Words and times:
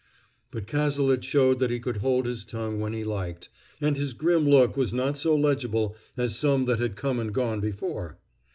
But 0.49 0.65
Cazalet 0.65 1.23
showed 1.23 1.59
that 1.59 1.69
he 1.69 1.79
could 1.79 1.97
hold 1.97 2.25
his 2.25 2.43
tongue 2.43 2.79
when 2.79 2.91
he 2.91 3.03
liked, 3.03 3.49
and 3.79 3.95
his 3.95 4.13
grim 4.13 4.49
look 4.49 4.75
was 4.75 4.95
not 4.95 5.15
so 5.15 5.35
legible 5.37 5.95
as 6.17 6.35
some 6.35 6.63
that 6.63 6.79
had 6.79 6.95
come 6.95 7.19
and 7.19 7.31
gone 7.31 7.59
before. 7.59 8.17